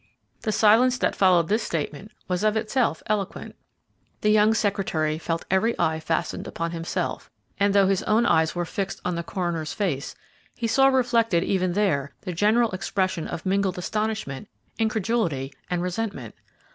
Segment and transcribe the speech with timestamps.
[0.41, 3.55] The silence that followed this statement was of itself eloquent.
[4.21, 8.65] The young secretary felt every eye fastened upon himself, and, though his own eyes were
[8.65, 10.15] fixed on the coroner's face,
[10.55, 16.33] he saw reflected even there the general expression of mingled astonishment, incredulity, and resentment.